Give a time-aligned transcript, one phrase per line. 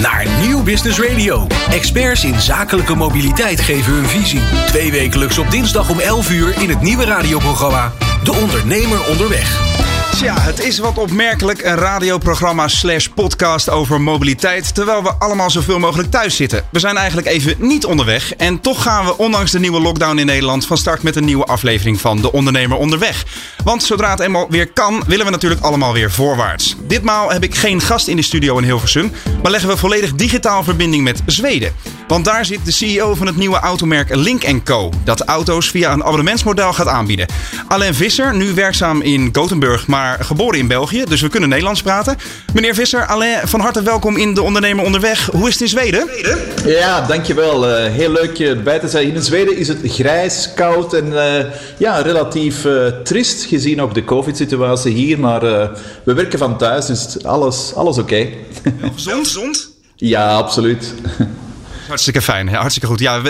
[0.00, 1.46] Naar Nieuw Business Radio.
[1.70, 4.40] Experts in zakelijke mobiliteit geven hun visie.
[4.66, 7.92] Twee wekelijks op dinsdag om 11 uur in het nieuwe radioprogramma
[8.24, 9.85] De Ondernemer onderweg.
[10.16, 15.78] Tja, het is wat opmerkelijk een radioprogramma slash podcast over mobiliteit, terwijl we allemaal zoveel
[15.78, 16.64] mogelijk thuis zitten.
[16.70, 20.26] We zijn eigenlijk even niet onderweg en toch gaan we ondanks de nieuwe lockdown in
[20.26, 23.24] Nederland van start met een nieuwe aflevering van De Ondernemer Onderweg.
[23.64, 26.76] Want zodra het eenmaal weer kan, willen we natuurlijk allemaal weer voorwaarts.
[26.86, 29.12] Ditmaal heb ik geen gast in de studio in Hilversum,
[29.42, 31.72] maar leggen we volledig digitaal verbinding met Zweden.
[32.08, 34.92] Want daar zit de CEO van het nieuwe automerk Link Co.
[35.04, 37.26] Dat auto's via een abonnementsmodel gaat aanbieden.
[37.68, 41.04] Alain Visser, nu werkzaam in Gothenburg, maar geboren in België.
[41.08, 42.16] Dus we kunnen Nederlands praten.
[42.52, 45.28] Meneer Visser, Alain, van harte welkom in De Ondernemer Onderweg.
[45.32, 46.08] Hoe is het in Zweden?
[46.64, 47.68] Ja, dankjewel.
[47.68, 49.14] Uh, heel leuk erbij te zijn.
[49.14, 51.44] In Zweden is het grijs, koud en uh,
[51.78, 55.18] ja, relatief uh, trist gezien ook de COVID-situatie hier.
[55.18, 55.40] Maar
[56.04, 58.12] we werken van thuis, dus alles, alles oké.
[58.12, 58.36] Okay.
[58.96, 59.70] Gezond?
[59.96, 60.94] Ja, absoluut.
[61.86, 63.00] Hartstikke fijn, hartstikke goed.
[63.00, 63.22] Ja,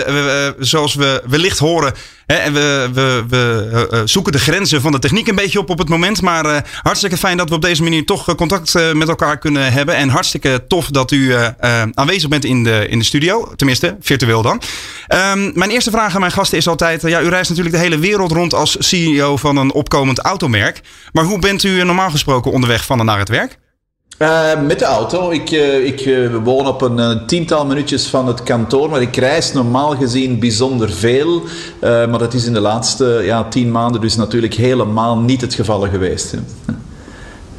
[0.59, 1.93] zoals we wellicht horen,
[2.25, 5.69] hè, en we, we, we uh, zoeken de grenzen van de techniek een beetje op
[5.69, 6.21] op het moment.
[6.21, 9.95] Maar uh, hartstikke fijn dat we op deze manier toch contact met elkaar kunnen hebben.
[9.95, 11.35] En hartstikke tof dat u
[11.93, 13.55] aanwezig bent in de, in de studio.
[13.55, 14.61] Tenminste, virtueel dan.
[15.31, 17.99] Um, mijn eerste vraag aan mijn gasten is altijd: ja, u reist natuurlijk de hele
[17.99, 20.81] wereld rond als CEO van een opkomend automerk.
[21.11, 23.57] Maar hoe bent u normaal gesproken onderweg van en naar het werk?
[24.19, 25.29] Uh, met de auto.
[25.31, 29.53] Ik, uh, ik uh, woon op een tiental minuutjes van het kantoor, maar ik reis
[29.53, 31.41] normaal gezien bijzonder veel.
[31.81, 35.81] maar dat is in de laatste ja, tien maanden dus natuurlijk helemaal niet het geval
[35.81, 36.35] geweest.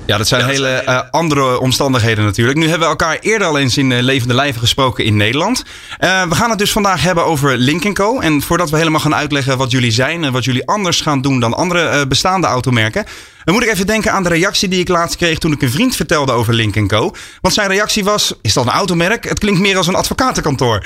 [0.08, 2.58] Ja, dat zijn hele uh, andere omstandigheden natuurlijk.
[2.58, 5.64] Nu hebben we elkaar eerder al eens in uh, levende lijven gesproken in Nederland.
[6.00, 8.20] Uh, we gaan het dus vandaag hebben over Link Co.
[8.20, 11.40] En voordat we helemaal gaan uitleggen wat jullie zijn en wat jullie anders gaan doen
[11.40, 13.04] dan andere bestaande automerken,
[13.44, 15.70] dan moet ik even denken aan de reactie die ik laatst kreeg toen ik een
[15.70, 17.14] vriend vertelde over Link Co.
[17.40, 19.28] Want zijn reactie was: is dat een automerk?
[19.28, 20.82] Het klinkt meer als een advocatenkantoor.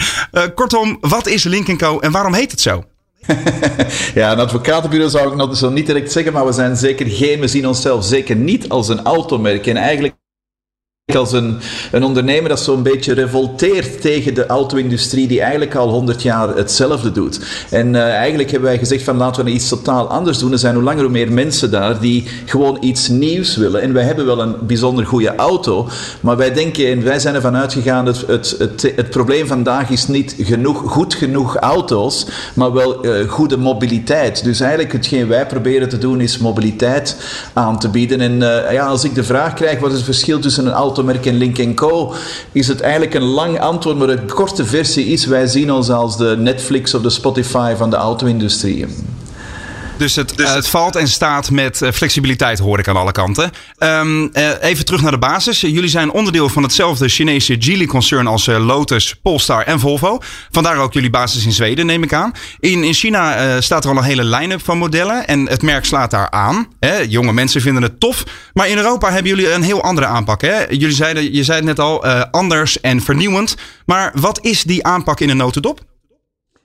[0.54, 2.84] kortom, wat is Link Co en waarom heet het zo?
[4.14, 7.40] ja, een advocatenbureau zou ik nog zo niet direct zeggen, maar we zijn zeker geen,
[7.40, 9.66] we zien onszelf zeker niet als een automerk.
[9.66, 10.14] En eigenlijk
[11.06, 11.58] als een,
[11.92, 17.12] een ondernemer dat zo'n beetje revolteert tegen de auto-industrie die eigenlijk al 100 jaar hetzelfde
[17.12, 17.40] doet.
[17.70, 20.52] En uh, eigenlijk hebben wij gezegd van laten we iets totaal anders doen.
[20.52, 23.82] Er zijn hoe langer hoe meer mensen daar die gewoon iets nieuws willen.
[23.82, 25.88] En wij hebben wel een bijzonder goede auto,
[26.20, 30.08] maar wij denken en wij zijn ervan uitgegaan dat het, het, het, probleem vandaag is
[30.08, 34.44] niet genoeg, goed genoeg auto's, maar wel uh, goede mobiliteit.
[34.44, 37.16] Dus eigenlijk hetgeen wij proberen te doen is mobiliteit
[37.52, 38.20] aan te bieden.
[38.20, 40.91] En uh, ja, als ik de vraag krijg wat is het verschil tussen een auto
[40.92, 42.14] automerk en Link Co.
[42.52, 46.16] is het eigenlijk een lang antwoord, maar de korte versie is: wij zien ons als
[46.16, 48.86] de Netflix of de Spotify van de auto-industrie.
[49.96, 53.50] Dus het, dus het valt en staat met eh, flexibiliteit, hoor ik aan alle kanten.
[53.78, 55.60] Um, uh, even terug naar de basis.
[55.60, 60.18] Jullie zijn onderdeel van hetzelfde Chinese Geely-concern als uh, Lotus, Polestar en Volvo.
[60.50, 62.32] Vandaar ook jullie basis in Zweden, neem ik aan.
[62.60, 66.10] In, in China staat er al een hele line-up van modellen en het merk slaat
[66.10, 66.66] daar aan.
[66.80, 66.96] Hè?
[66.96, 68.24] Jonge mensen vinden het tof.
[68.52, 70.40] Maar in Europa hebben jullie een heel andere aanpak.
[70.40, 70.64] Hè?
[70.68, 73.56] Jullie zeiden, je zei het net al, anders en vernieuwend.
[73.86, 75.80] Maar wat is die aanpak in een notendop?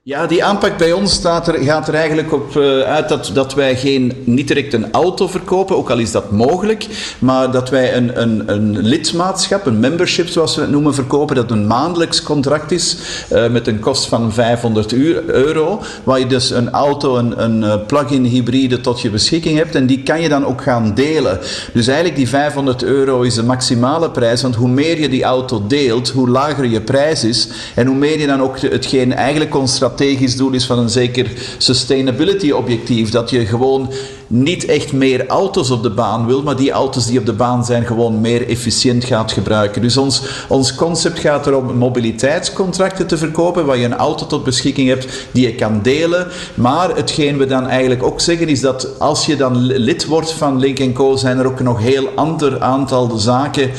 [0.07, 3.53] Ja, die aanpak bij ons staat er, gaat er eigenlijk op uh, uit dat, dat
[3.53, 6.87] wij geen, niet direct een auto verkopen, ook al is dat mogelijk,
[7.19, 11.51] maar dat wij een, een, een lidmaatschap, een membership zoals we het noemen, verkopen, dat
[11.51, 12.97] een maandelijks contract is
[13.31, 14.93] uh, met een kost van 500
[15.27, 19.75] euro, waar je dus een auto, een, een eh, plug-in hybride tot je beschikking hebt
[19.75, 21.39] en die kan je dan ook gaan delen.
[21.73, 25.63] Dus eigenlijk die 500 euro is de maximale prijs, want hoe meer je die auto
[25.67, 29.75] deelt, hoe lager je prijs is en hoe meer je dan ook hetgeen eigenlijk ons
[29.97, 33.09] strategisch doel is van een zeker sustainability objectief.
[33.09, 33.91] Dat je gewoon
[34.27, 37.65] niet echt meer auto's op de baan wil, maar die auto's die op de baan
[37.65, 39.81] zijn gewoon meer efficiënt gaat gebruiken.
[39.81, 44.89] Dus ons, ons concept gaat erom mobiliteitscontracten te verkopen, waar je een auto tot beschikking
[44.89, 46.27] hebt die je kan delen.
[46.53, 50.59] Maar hetgeen we dan eigenlijk ook zeggen is dat als je dan lid wordt van
[50.59, 53.67] Link Co, zijn er ook nog heel ander aantal zaken.
[53.67, 53.71] Uh,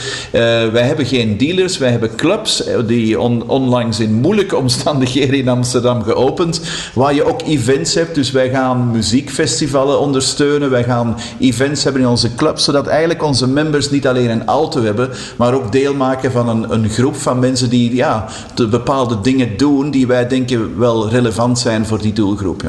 [0.68, 5.48] wij hebben geen dealers, wij hebben clubs eh, die on, onlangs in moeilijke omstandigheden in
[5.48, 6.60] Amsterdam geopend,
[6.94, 8.14] waar je ook events hebt.
[8.14, 13.48] Dus wij gaan muziekfestivalen ondersteunen, wij gaan events hebben in onze club, zodat eigenlijk onze
[13.48, 17.38] members niet alleen een auto hebben, maar ook deel maken van een, een groep van
[17.38, 22.12] mensen die ja, de bepaalde dingen doen die wij denken wel relevant zijn voor die
[22.12, 22.62] doelgroep.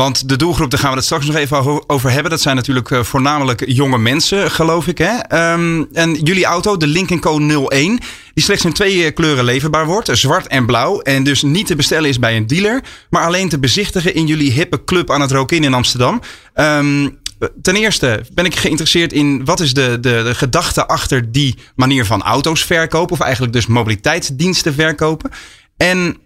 [0.00, 2.30] Want de doelgroep, daar gaan we het straks nog even over hebben.
[2.30, 4.98] Dat zijn natuurlijk eh, voornamelijk jonge mensen, geloof ik.
[4.98, 5.18] Hè?
[5.18, 7.38] Ehm, en jullie auto, de Lincoln Co
[7.68, 7.98] 01,
[8.34, 10.08] die slechts in twee eh, kleuren leverbaar wordt.
[10.12, 11.00] Zwart en blauw.
[11.00, 12.82] En dus niet te bestellen is bij een dealer.
[13.10, 16.20] Maar alleen te bezichtigen in jullie hippe club aan het Rokin in Amsterdam.
[16.54, 17.18] Um,
[17.62, 22.06] ten eerste ben ik geïnteresseerd in wat is de, de, de gedachte achter die manier
[22.06, 23.12] van auto's verkopen.
[23.12, 25.30] Of eigenlijk dus mobiliteitsdiensten verkopen.
[25.76, 26.16] En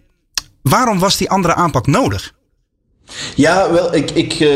[0.61, 2.33] waarom was die andere aanpak nodig?
[3.35, 4.49] Ja, wel, ik, ik, uh,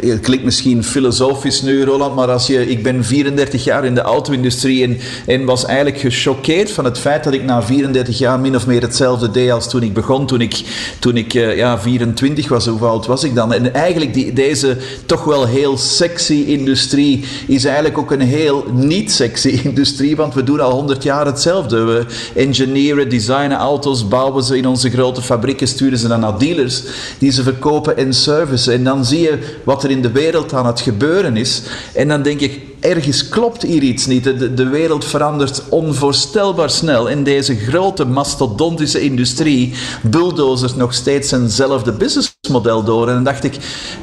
[0.00, 4.00] het klinkt misschien filosofisch nu, Roland, maar als je, ik ben 34 jaar in de
[4.00, 8.56] auto-industrie en, en was eigenlijk gechoqueerd van het feit dat ik na 34 jaar min
[8.56, 10.62] of meer hetzelfde deed als toen ik begon, toen ik,
[10.98, 12.66] toen ik uh, ja, 24 was.
[12.66, 13.52] Hoe oud was ik dan?
[13.52, 14.76] En eigenlijk die, deze
[15.06, 20.44] toch wel heel sexy industrie is eigenlijk ook een heel niet sexy industrie, want we
[20.44, 21.84] doen al 100 jaar hetzelfde.
[21.84, 26.82] We engineeren, designen auto's, bouwen ze in onze grote fabrieken, sturen ze dan naar dealers
[27.18, 28.72] die ze verkopen en service.
[28.72, 31.62] En dan zie je wat er in de wereld aan het gebeuren is.
[31.94, 34.24] En dan denk ik, ergens klopt hier iets niet.
[34.24, 37.06] De, de wereld verandert onvoorstelbaar snel.
[37.08, 41.92] In deze grote mastodontische industrie bulldozers nog steeds eenzelfde
[42.44, 43.08] businessmodel door.
[43.08, 43.56] En dan dacht ik,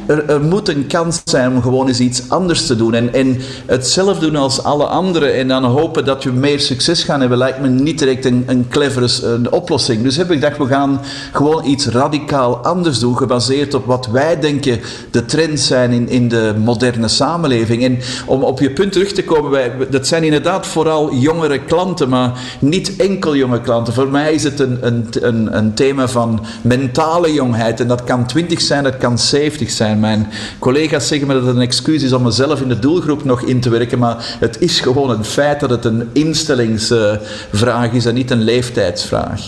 [0.06, 2.94] er, er, moet een kans zijn om gewoon eens iets anders te doen.
[2.94, 7.20] En, en hetzelfde doen als alle anderen en dan hopen dat we meer succes gaan
[7.20, 10.04] hebben, lijkt me niet direct een, een clevere een oplossing.
[10.04, 11.02] Dus heb ik gedacht, we gaan
[11.32, 14.80] gewoon iets radicaal anders doen, gebaseerd op wat wij denken
[15.12, 17.84] de trends zijn in, in de moderne samenleving.
[17.84, 22.10] En om op je punt terug te komen, wij, dat zijn inderdaad vooral jongere klanten,
[22.10, 23.94] maar niet enkel jonge klanten.
[23.94, 27.80] Voor mij is het een, een, een, een thema van mentale jongheid.
[27.80, 30.00] En dat kan 20 zijn, dat kan 70 zijn.
[30.00, 33.42] Mijn collega's zeggen me dat het een excuus is om mezelf in de doelgroep nog
[33.42, 38.14] in te werken, maar het is gewoon een feit dat het een instellingsvraag is en
[38.14, 39.42] niet een leeftijdsvraag.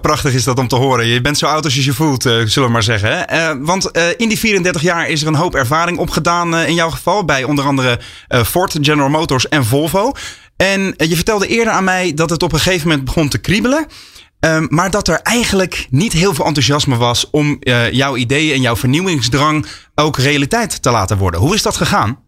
[0.00, 1.06] prachtig is dat om te horen.
[1.06, 3.26] Je bent zo oud als je je voelt, uh, zullen we maar zeggen.
[3.32, 6.90] Uh, want uh, in die 34 jaar is er een hoop ervaring opgedaan in jouw
[6.90, 7.24] geval.
[7.24, 7.98] Bij onder andere
[8.28, 10.12] Ford, General Motors en Volvo.
[10.56, 13.86] En je vertelde eerder aan mij dat het op een gegeven moment begon te kriebelen.
[14.40, 17.58] Um, maar dat er eigenlijk niet heel veel enthousiasme was om
[17.90, 21.40] jouw ideeën en jouw vernieuwingsdrang ook realiteit te laten worden.
[21.40, 22.18] Hoe is dat gegaan?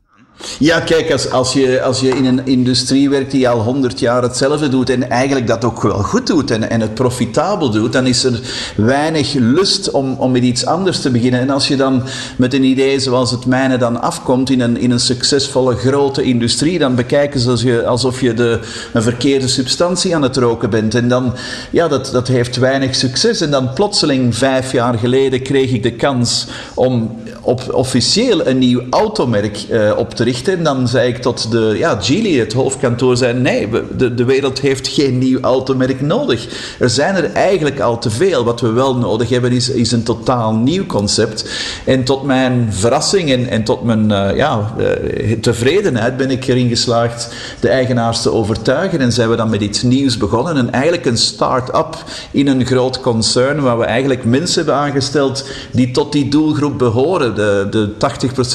[0.58, 4.22] Ja, kijk, als, als, je, als je in een industrie werkt die al honderd jaar
[4.22, 8.06] hetzelfde doet en eigenlijk dat ook wel goed doet en, en het profitabel doet, dan
[8.06, 8.40] is er
[8.76, 11.40] weinig lust om, om met iets anders te beginnen.
[11.40, 12.02] En als je dan
[12.36, 16.78] met een idee zoals het mijne dan afkomt in een, in een succesvolle grote industrie,
[16.78, 18.60] dan bekijken ze je, alsof je de,
[18.92, 20.94] een verkeerde substantie aan het roken bent.
[20.94, 21.34] En dan,
[21.70, 23.40] ja, dat, dat heeft weinig succes.
[23.40, 28.82] En dan plotseling, vijf jaar geleden, kreeg ik de kans om op officieel een nieuw
[28.90, 30.29] automerk uh, op te richten.
[30.30, 34.60] En dan zei ik tot de, ja, Geely, het hoofdkantoor, zei nee, de, de wereld
[34.60, 36.48] heeft geen nieuw automerk nodig.
[36.78, 38.44] Er zijn er eigenlijk al te veel.
[38.44, 41.50] Wat we wel nodig hebben is, is een totaal nieuw concept.
[41.84, 46.68] En tot mijn verrassing en, en tot mijn uh, ja, uh, tevredenheid ben ik erin
[46.68, 49.00] geslaagd de eigenaars te overtuigen.
[49.00, 50.56] En zijn we dan met iets nieuws begonnen.
[50.56, 55.90] En eigenlijk een start-up in een groot concern waar we eigenlijk mensen hebben aangesteld die
[55.90, 57.34] tot die doelgroep behoren.
[57.34, 57.88] De, de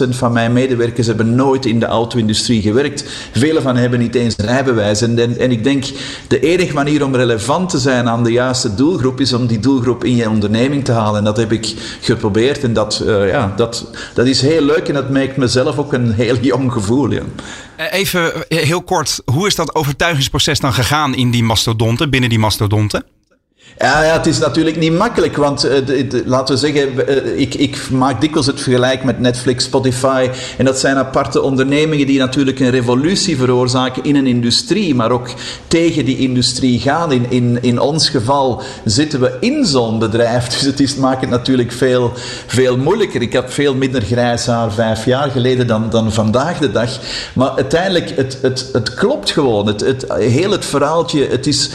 [0.08, 3.06] 80% van mijn medewerkers hebben nooit in de auto-industrie gewerkt.
[3.32, 5.02] Velen van hebben niet eens een rijbewijs.
[5.02, 5.86] En, en, ik denk,
[6.28, 10.04] de enige manier om relevant te zijn aan de juiste doelgroep is om die doelgroep
[10.04, 11.18] in je onderneming te halen.
[11.18, 12.64] En dat heb ik geprobeerd.
[12.64, 16.12] En dat, uh, ja, dat, dat is heel leuk en dat maakt mezelf ook een
[16.14, 17.12] heel jong gevoel.
[17.12, 17.22] Ja.
[17.92, 23.06] Even heel kort, hoe is dat overtuigingsproces dan gegaan in die mastodonten, binnen die mastodonten?
[23.78, 27.90] Ja, ja, het is natuurlijk niet makkelijk, want de, laten we zeggen, uh, ik, ik,
[27.90, 30.30] maak dikwijls het vergelijk met Netflix, Spotify.
[30.58, 35.30] En dat zijn aparte ondernemingen die natuurlijk een revolutie veroorzaken in een industrie, maar ook
[35.68, 37.12] tegen die industrie gaan.
[37.12, 41.72] In, in, in ons geval zitten we in zo'n bedrijf, dus het maakt het natuurlijk
[41.72, 42.12] veel,
[42.48, 43.22] veel moeilijker.
[43.22, 46.90] Ik heb veel minder grijs haar vijf jaar geleden dan, dan vandaag de dag.
[47.34, 49.68] Maar uiteindelijk, het, het, het klopt gewoon.
[49.68, 51.70] Het, het, heel het verhaaltje, het is,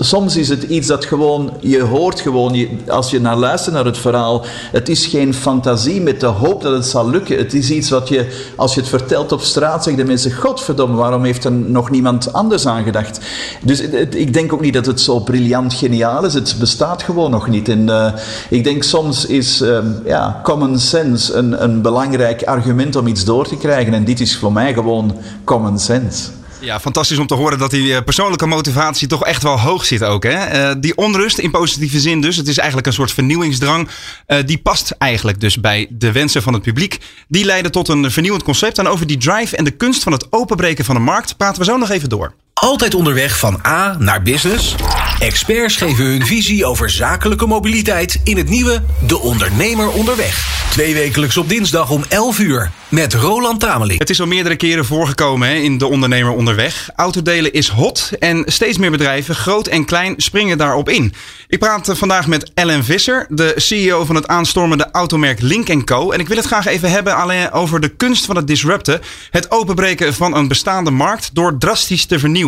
[0.00, 2.56] soms is het iets dat gewoon je hoort gewoon,
[2.88, 6.72] als je naar luistert naar het verhaal, het is geen fantasie met de hoop dat
[6.72, 7.38] het zal lukken.
[7.38, 10.96] Het is iets wat je, als je het vertelt op straat, zeggen de mensen, godverdomme,
[10.96, 13.20] waarom heeft er nog niemand anders aan gedacht?
[13.62, 16.34] Dus ik denk ook niet dat het zo briljant geniaal is.
[16.34, 17.68] Het bestaat gewoon nog niet.
[17.68, 18.12] En uh,
[18.48, 23.48] ik denk soms is uh, ja, common sense een, een belangrijk argument om iets door
[23.48, 23.94] te krijgen.
[23.94, 26.28] En dit is voor mij gewoon common sense.
[26.64, 30.04] Ja, fantastisch om te horen dat die eh, persoonlijke motivatie toch echt wel hoog zit
[30.04, 30.22] ook.
[30.22, 30.70] Hè?
[30.70, 32.36] Uh, die onrust in positieve zin dus.
[32.36, 33.88] Het is eigenlijk een soort vernieuwingsdrang.
[34.26, 36.98] Uh, die past eigenlijk dus bij de wensen van het publiek.
[37.28, 38.78] Die leiden tot een vernieuwend concept.
[38.78, 41.64] En over die drive en de kunst van het openbreken van de markt praten we
[41.64, 42.34] zo nog even door.
[42.54, 44.74] Altijd onderweg van A naar business?
[45.18, 50.62] Experts geven hun visie over zakelijke mobiliteit in het nieuwe De Ondernemer Onderweg.
[50.70, 53.98] Twee wekelijks op dinsdag om 11 uur met Roland Tameling.
[53.98, 56.90] Het is al meerdere keren voorgekomen hè, in De Ondernemer Onderweg.
[56.96, 61.14] Autodelen is hot en steeds meer bedrijven, groot en klein, springen daarop in.
[61.48, 66.10] Ik praat vandaag met Ellen Visser, de CEO van het aanstormende automerk Link Co.
[66.10, 69.00] En ik wil het graag even hebben alleen over de kunst van het disrupten.
[69.30, 72.43] Het openbreken van een bestaande markt door drastisch te vernieuwen.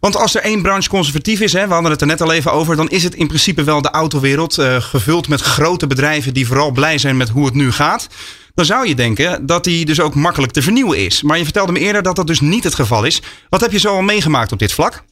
[0.00, 2.52] Want als er één branche conservatief is, hè, we hadden het er net al even
[2.52, 4.58] over, dan is het in principe wel de autowereld.
[4.58, 8.08] Uh, gevuld met grote bedrijven die vooral blij zijn met hoe het nu gaat.
[8.54, 11.22] Dan zou je denken dat die dus ook makkelijk te vernieuwen is.
[11.22, 13.22] Maar je vertelde me eerder dat dat dus niet het geval is.
[13.48, 15.02] Wat heb je zo al meegemaakt op dit vlak?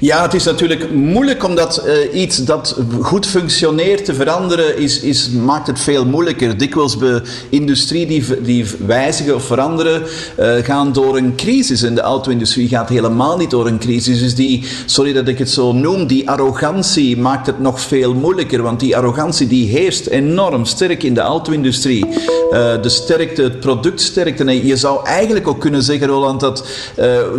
[0.00, 5.30] Ja, het is natuurlijk moeilijk omdat uh, iets dat goed functioneert te veranderen is, is,
[5.30, 6.58] maakt het veel moeilijker.
[6.58, 10.02] Dikwijls bij industrie die, die wijzigen of veranderen
[10.38, 11.82] uh, gaan door een crisis.
[11.82, 14.18] En de auto-industrie gaat helemaal niet door een crisis.
[14.18, 18.62] Dus die, sorry dat ik het zo noem, die arrogantie maakt het nog veel moeilijker.
[18.62, 22.06] Want die arrogantie die heerst enorm sterk in de auto-industrie.
[22.06, 24.44] Uh, de sterkte, het productsterkte.
[24.44, 26.66] En je zou eigenlijk ook kunnen zeggen, Roland, dat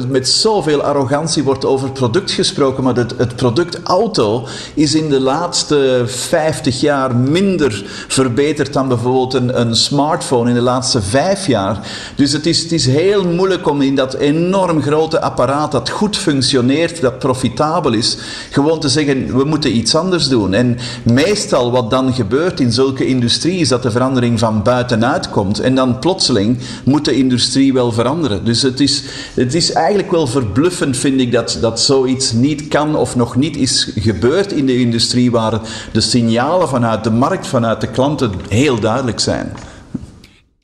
[0.07, 5.19] met zoveel arrogantie wordt over product gesproken, maar het, het, product auto is in de
[5.19, 11.88] laatste 50 jaar minder verbeterd dan bijvoorbeeld een, een smartphone in de laatste vijf jaar.
[12.15, 16.17] Dus het is, het is heel moeilijk om in dat enorm grote apparaat dat goed
[16.17, 18.17] functioneert, dat profitabel is,
[18.50, 20.53] gewoon te zeggen we moeten iets anders doen.
[20.53, 25.59] En meestal wat dan gebeurt in zulke industrie is dat de verandering van buitenuit komt
[25.59, 28.45] en dan plotseling moet de industrie wel veranderen.
[28.45, 32.95] Dus het is, het is eigenlijk wel verbluffend, vind ik, dat, dat zoiets niet kan
[32.95, 35.61] of nog niet is gebeurd in de industrie waar
[35.91, 39.51] de signalen vanuit de markt, vanuit de klanten heel duidelijk zijn.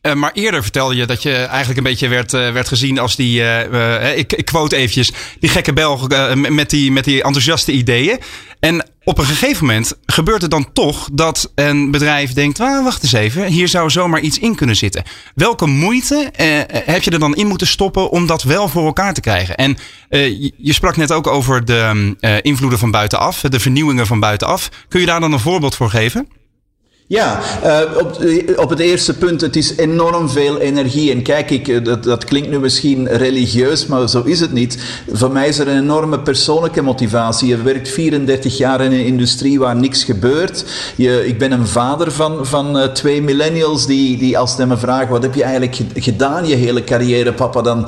[0.07, 3.15] Uh, maar eerder vertelde je dat je eigenlijk een beetje werd, uh, werd gezien als
[3.15, 8.19] die, uh, ik, ik quote eventjes, die gekke Belg met, die, met die enthousiaste ideeën.
[8.59, 13.03] En op een gegeven moment gebeurt het dan toch dat een bedrijf denkt: ah, wacht
[13.03, 15.03] eens even, hier zou zomaar iets in kunnen zitten.
[15.35, 16.31] Welke moeite
[16.85, 19.55] heb je er dan in moeten stoppen om dat wel voor elkaar te krijgen?
[19.55, 19.77] En
[20.57, 24.69] je sprak net ook over de invloeden van buitenaf, de vernieuwingen van buitenaf.
[24.87, 26.27] Kun je daar dan een voorbeeld voor geven?
[27.09, 28.19] Ja, uh, op,
[28.55, 31.11] op, het eerste punt, het is enorm veel energie.
[31.11, 34.77] En kijk, ik, eh, dat, dat, klinkt nu misschien religieus, maar zo is het niet.
[35.11, 37.47] Voor mij is er een enorme persoonlijke motivatie.
[37.47, 40.65] Je werkt 34 jaar in een industrie waar niks gebeurt.
[40.95, 45.09] Je, ik ben een vader van, van twee millennials die, die als ze me vragen,
[45.09, 47.61] wat heb je eigenlijk gedaan je hele carrière, papa?
[47.61, 47.87] Dan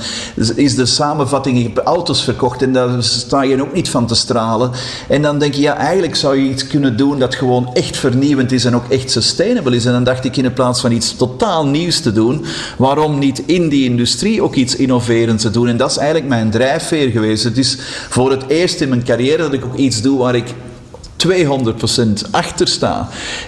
[0.55, 4.15] is de samenvatting, ik heb auto's verkocht en daar sta je ook niet van te
[4.15, 4.71] stralen.
[5.07, 8.51] En dan denk je, ja, eigenlijk zou je iets kunnen doen dat gewoon echt vernieuwend
[8.51, 9.85] is en ook echt sustainable is.
[9.85, 12.45] En dan dacht ik in plaats van iets totaal nieuws te doen,
[12.77, 15.67] waarom niet in die industrie ook iets innoverends te doen?
[15.67, 17.43] En dat is eigenlijk mijn drijfveer geweest.
[17.43, 17.77] Het is
[18.09, 20.53] voor het eerst in mijn carrière dat ik ook iets doe waar ik
[21.27, 22.57] 200% achter.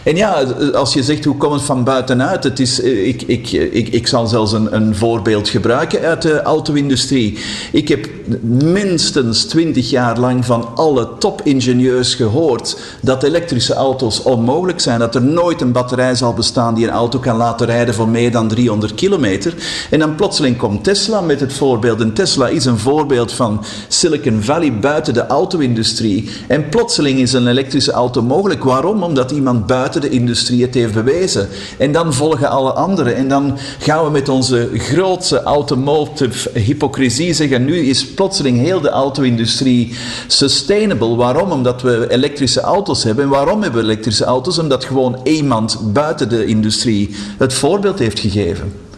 [0.04, 3.52] En ja, als je zegt hoe komt het van buitenuit, het is, eh, ik, ik,
[3.52, 7.38] ik, ik zal zelfs een, een voorbeeld gebruiken uit de auto-industrie.
[7.72, 8.10] Ik heb
[8.44, 15.24] minstens 20 jaar lang van alle topingenieurs gehoord dat elektrische auto's onmogelijk zijn, dat er
[15.24, 18.94] nooit een batterij zal bestaan die een auto kan laten rijden voor meer dan 300
[18.94, 19.54] kilometer.
[19.90, 22.02] En dan plotseling komt Tesla met het voorbeeld.
[22.02, 26.30] En Tesla is een voorbeeld van Silicon Valley buiten de auto-industrie.
[26.48, 27.60] En plotseling is een elektrische
[27.92, 28.64] auto mogelijk.
[28.64, 29.04] Waarom?
[29.04, 31.50] Omdat iemand buiten de industrie het heeft bewezen.
[31.78, 33.16] En dan volgen alle anderen.
[33.16, 38.90] En dan gaan we met onze grootste automotive hypocrisie zeggen: nu is plotseling heel de
[38.90, 39.96] auto-industrie
[40.28, 41.16] sustainable.
[41.16, 41.52] Waarom?
[41.52, 43.24] Omdat we elektrische auto's hebben.
[43.24, 44.60] En waarom hebben we elektrische auto's?
[44.60, 48.90] Omdat gewoon iemand buiten de industrie het voorbeeld heeft gegeven.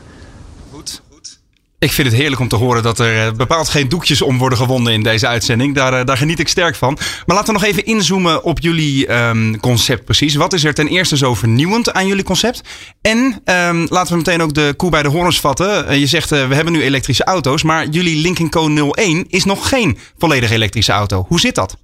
[1.83, 4.57] Ik vind het heerlijk om te horen dat er eh, bepaald geen doekjes om worden
[4.57, 5.75] gewonden in deze uitzending.
[5.75, 6.97] Daar, eh, daar geniet ik sterk van.
[7.25, 10.35] Maar laten we nog even inzoomen op jullie um, concept precies.
[10.35, 12.61] Wat is er ten eerste zo vernieuwend aan jullie concept?
[13.01, 15.91] En um, laten we meteen ook de koe bij de horens vatten.
[15.91, 19.69] Uh, je zegt we hebben nu elektrische auto's, maar jullie Lincoln Co 01 is nog
[19.69, 21.25] geen volledig elektrische auto.
[21.27, 21.77] Hoe zit dat?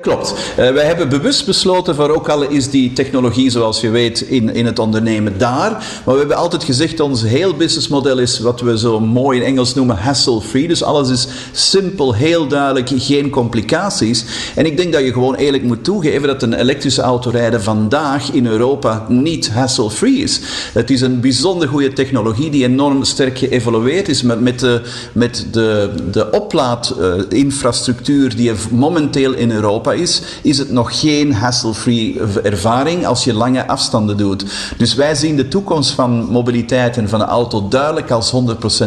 [0.00, 0.34] Klopt.
[0.58, 4.54] Uh, wij hebben bewust besloten, voor ook al is die technologie, zoals je weet, in,
[4.54, 5.70] in het ondernemen daar.
[5.70, 9.74] Maar we hebben altijd gezegd, ons heel businessmodel is wat we zo mooi in Engels
[9.74, 10.68] noemen hassle-free.
[10.68, 14.24] Dus alles is simpel, heel duidelijk, geen complicaties.
[14.54, 18.32] En ik denk dat je gewoon eerlijk moet toegeven dat een elektrische auto rijden vandaag
[18.32, 20.40] in Europa niet hassle-free is.
[20.72, 24.80] Het is een bijzonder goede technologie die enorm sterk geëvolueerd is met, met de,
[25.12, 32.20] met de, de oplaadinfrastructuur die je momenteel in Europa Is, is het nog geen hassle-free
[32.42, 34.44] ervaring als je lange afstanden doet.
[34.76, 38.32] Dus wij zien de toekomst van mobiliteit en van de auto duidelijk als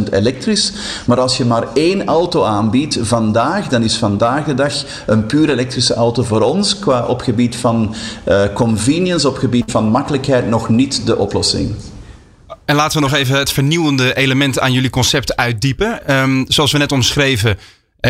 [0.07, 0.71] 100% elektrisch.
[1.05, 4.73] Maar als je maar één auto aanbiedt vandaag, dan is vandaag de dag
[5.05, 7.95] een puur elektrische auto voor ons qua op gebied van
[8.27, 11.75] uh, convenience, op gebied van makkelijkheid nog niet de oplossing.
[12.65, 16.15] En laten we nog even het vernieuwende element aan jullie concept uitdiepen.
[16.15, 17.55] Um, zoals we net omschreven, eh,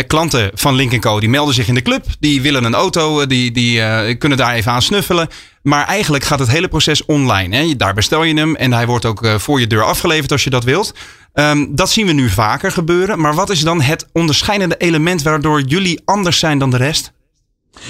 [0.03, 1.19] klanten van Link Co.
[1.19, 2.05] die melden zich in de club.
[2.19, 5.27] Die willen een auto, eh, die, die uh, kunnen daar even aan snuffelen.
[5.61, 7.55] Maar eigenlijk gaat het hele proces online.
[7.55, 7.75] Hè?
[7.75, 10.63] Daar bestel je hem en hij wordt ook voor je deur afgeleverd als je dat
[10.63, 10.93] wilt.
[11.33, 13.19] Um, dat zien we nu vaker gebeuren.
[13.19, 17.11] Maar wat is dan het onderscheidende element waardoor jullie anders zijn dan de rest?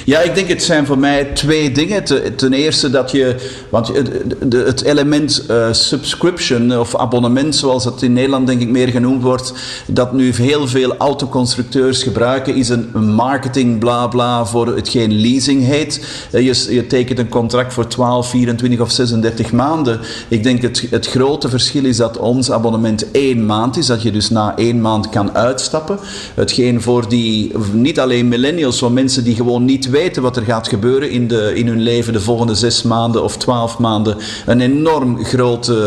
[0.06, 2.04] Ja, ik denk het zijn voor mij twee dingen.
[2.36, 3.36] Ten eerste dat je,
[3.70, 3.92] want
[4.50, 9.54] het element uh, subscription of abonnement, zoals het in Nederland denk ik meer genoemd wordt,
[9.88, 16.06] dat nu heel veel autoconstructeurs gebruiken, is een marketing bla bla voor hetgeen leasing heet.
[16.32, 20.00] Uh, je, je tekent een contract voor 12, 24 of 36 maanden.
[20.28, 24.12] Ik denk het, het grote verschil is dat ons abonnement één maand is, dat je
[24.12, 26.00] dus na één maand kan uitstappen.
[26.34, 30.44] Hetgeen voor die, niet alleen millennials, maar mensen die gewoon niet niet weten wat er
[30.44, 34.62] gaat gebeuren in, de, in hun leven de volgende zes maanden of twaalf maanden een
[34.62, 35.78] enorm groot uh,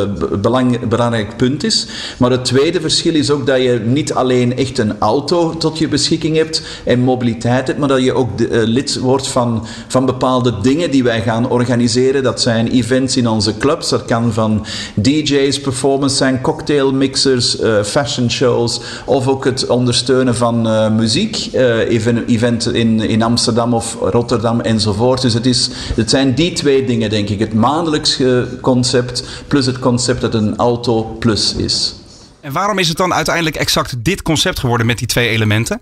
[0.40, 1.86] belang, belangrijk punt is.
[2.18, 5.88] Maar het tweede verschil is ook dat je niet alleen echt een auto tot je
[5.88, 10.06] beschikking hebt en mobiliteit hebt, maar dat je ook de, uh, lid wordt van, van
[10.06, 12.22] bepaalde dingen die wij gaan organiseren.
[12.22, 18.30] Dat zijn events in onze clubs, dat kan van DJ's, performance zijn, cocktailmixers, uh, fashion
[18.30, 21.48] shows of ook het ondersteunen van muziek,
[21.88, 25.20] even, event in, in Amsterdam of Rotterdam enzovoort.
[25.20, 27.38] Dus het, is, het zijn die twee dingen, denk ik.
[27.38, 28.22] Het maandelijks
[28.60, 31.94] concept plus het concept dat een auto plus is.
[32.40, 35.80] En waarom is het dan uiteindelijk exact dit concept geworden met die twee elementen?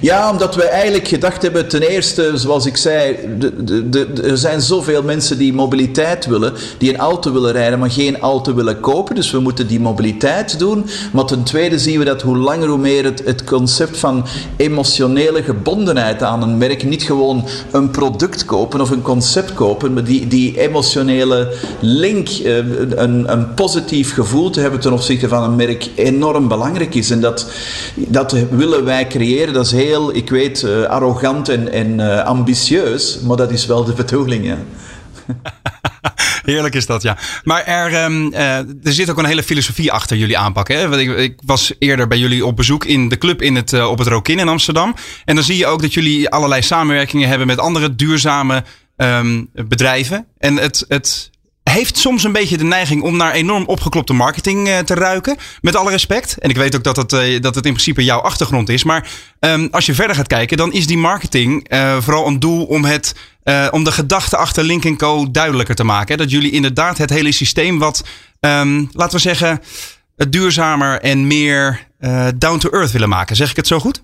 [0.00, 4.60] Ja, omdat we eigenlijk gedacht hebben, ten eerste, zoals ik zei, de, de, er zijn
[4.60, 9.14] zoveel mensen die mobiliteit willen, die een auto willen rijden, maar geen auto willen kopen.
[9.14, 10.86] Dus we moeten die mobiliteit doen.
[11.12, 14.26] Maar ten tweede zien we dat hoe langer hoe meer het, het concept van
[14.56, 20.04] emotionele gebondenheid aan een merk, niet gewoon een product kopen of een concept kopen, maar
[20.04, 25.56] die, die emotionele link, eh, een, een positief gevoel te hebben ten opzichte van een
[25.56, 27.10] merk, enorm belangrijk is.
[27.10, 27.50] En dat,
[27.94, 29.54] dat willen wij creëren.
[29.54, 33.84] Dat is heel, ik weet, uh, arrogant en, en uh, ambitieus, maar dat is wel
[33.84, 34.58] de bedoeling, ja.
[36.44, 37.18] Heerlijk is dat, ja.
[37.44, 40.68] Maar er, um, uh, er zit ook een hele filosofie achter jullie aanpak.
[40.68, 40.98] Hè?
[40.98, 44.08] Ik, ik, was eerder bij jullie op bezoek in de club in het, op het
[44.08, 44.94] Rokin in Amsterdam.
[45.24, 48.64] En dan zie je ook dat jullie allerlei samenwerkingen hebben met andere duurzame
[48.96, 50.26] um, bedrijven.
[50.38, 51.30] En het, het
[51.74, 55.36] heeft soms een beetje de neiging om naar enorm opgeklopte marketing uh, te ruiken.
[55.60, 56.38] Met alle respect.
[56.38, 58.84] En ik weet ook dat het, uh, dat het in principe jouw achtergrond is.
[58.84, 59.08] Maar
[59.40, 62.84] um, als je verder gaat kijken, dan is die marketing uh, vooral een doel om,
[62.84, 63.14] het,
[63.70, 65.30] om de gedachte achter Link Co.
[65.30, 66.18] duidelijker te maken.
[66.18, 68.04] Dat jullie inderdaad het hele systeem wat,
[68.40, 69.60] um, laten we zeggen,
[70.16, 71.86] duurzamer en meer
[72.34, 73.36] down to earth willen maken.
[73.36, 74.02] Zeg ik het zo goed?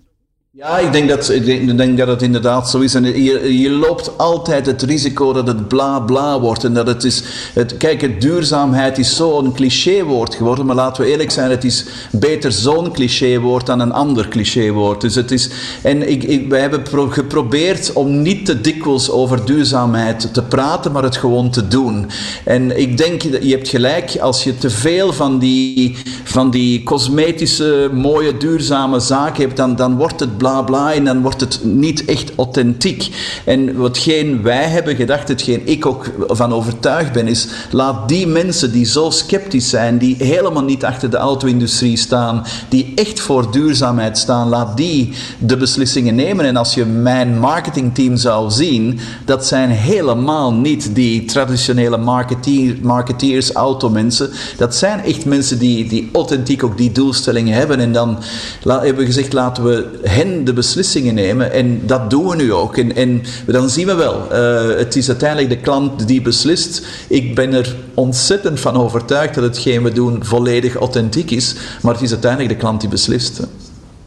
[0.53, 2.95] Ja, ik denk, dat, ik denk dat het inderdaad zo is.
[2.95, 3.23] En
[3.61, 6.65] je, loopt altijd het risico dat het bla bla wordt.
[6.65, 7.23] En dat het is.
[7.55, 10.67] Het, kijk, duurzaamheid is zo'n clichéwoord geworden.
[10.67, 15.01] Maar laten we eerlijk zijn, het is beter zo'n clichéwoord dan een ander clichéwoord.
[15.01, 15.51] Dus het is.
[15.83, 21.03] En ik, ik, wij hebben geprobeerd om niet te dikwijls over duurzaamheid te praten, maar
[21.03, 22.07] het gewoon te doen.
[22.45, 27.91] En ik denk, je hebt gelijk, als je te veel van die, van die cosmetische,
[27.93, 32.05] mooie, duurzame zaken hebt, dan, dan wordt het bla bla en dan wordt het niet
[32.05, 33.09] echt authentiek.
[33.45, 38.73] En watgeen wij hebben gedacht, hetgeen ik ook van overtuigd ben, is laat die mensen
[38.73, 44.19] die zo sceptisch zijn, die helemaal niet achter de auto-industrie staan, die echt voor duurzaamheid
[44.19, 46.45] staan, laat die de beslissingen nemen.
[46.45, 53.53] En als je mijn marketingteam zou zien, dat zijn helemaal niet die traditionele marketeer, marketeers,
[53.53, 54.31] automensen.
[54.57, 57.81] Dat zijn echt mensen die, die authentiek ook die doelstellingen hebben.
[57.81, 58.19] En dan
[58.65, 61.53] hebben we gezegd, laten we hen de beslissingen nemen.
[61.53, 62.77] En dat doen we nu ook.
[62.77, 66.87] En, en dan zien we wel, uh, het is uiteindelijk de klant die beslist.
[67.09, 71.55] Ik ben er ontzettend van overtuigd dat hetgeen we doen volledig authentiek is.
[71.83, 73.41] Maar het is uiteindelijk de klant die beslist.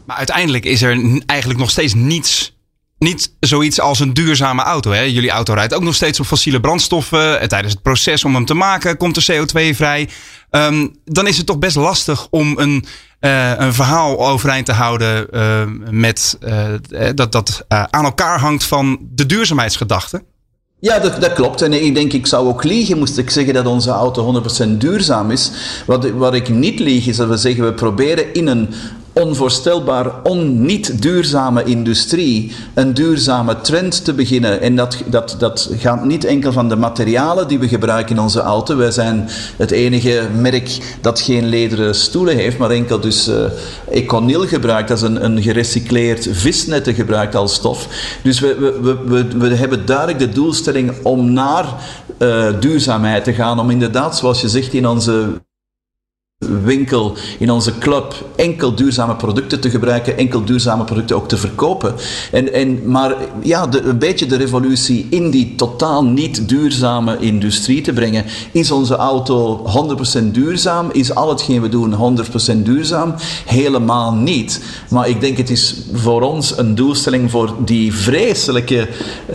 [0.04, 2.54] Maar uiteindelijk is er eigenlijk nog steeds niets
[2.98, 4.90] niet zoiets als een duurzame auto.
[4.90, 5.00] Hè?
[5.00, 7.40] Jullie auto rijdt ook nog steeds op fossiele brandstoffen.
[7.40, 10.08] En tijdens het proces om hem te maken komt er CO2 vrij.
[10.50, 12.84] Um, dan is het toch best lastig om een,
[13.24, 18.98] uh, een verhaal overeind te houden uh, met, uh, dat, dat aan elkaar hangt van
[19.10, 20.22] de duurzaamheidsgedachte.
[20.78, 21.62] Ja, dat, dat, klopt.
[21.62, 25.30] En ik denk, ik zou ook liegen moest ik zeggen dat onze auto 100% duurzaam
[25.30, 25.50] is.
[25.86, 28.68] Wat, wat ik niet lieg is dat we zeggen, we proberen in een
[29.14, 34.60] onvoorstelbaar on-niet duurzame industrie een duurzame trend te beginnen.
[34.60, 38.40] En dat, dat, dat gaat niet enkel van de materialen die we gebruiken in onze
[38.40, 38.76] auto.
[38.76, 43.34] Wij zijn het enige merk dat geen lederen stoelen heeft, maar enkel dus uh,
[43.90, 47.88] Econil gebruikt als een, een gerecycleerd visnetten gebruikt als stof.
[48.22, 51.64] Dus we, we, we, we hebben duidelijk de doelstelling om naar
[52.18, 55.42] uh, duurzaamheid te gaan, om inderdaad, zoals je zegt, in onze
[56.62, 61.94] winkel, in onze club, enkel duurzame producten te gebruiken, enkel duurzame producten ook te verkopen.
[62.32, 67.80] En, en, maar ja, de, een beetje de revolutie in die totaal niet duurzame industrie
[67.80, 68.24] te brengen.
[68.52, 69.64] Is onze auto
[70.20, 70.88] 100% duurzaam?
[70.92, 72.18] Is al hetgeen we doen
[72.52, 73.14] 100% duurzaam?
[73.44, 74.60] Helemaal niet.
[74.90, 78.88] Maar ik denk het is voor ons een doelstelling voor die vreselijke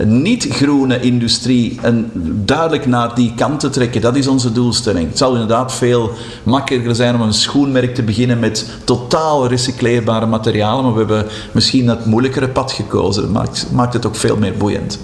[0.04, 2.10] niet-groene industrie en
[2.44, 4.00] duidelijk naar die kant te trekken.
[4.00, 5.08] Dat is onze doelstelling.
[5.08, 6.10] Het zal inderdaad veel
[6.42, 11.86] makkelijker zijn om een schoenmerk te beginnen met totaal recycleerbare materialen, maar we hebben misschien
[11.86, 13.22] dat moeilijkere pad gekozen.
[13.22, 14.98] Dat maakt, maakt het ook veel meer boeiend.